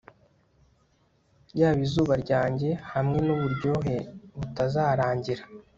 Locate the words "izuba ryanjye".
1.87-2.69